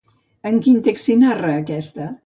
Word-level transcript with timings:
En 0.51 0.57
quin 0.67 0.79
text 0.89 1.11
s'hi 1.11 1.19
narra 1.27 1.55
aquesta? 1.63 2.11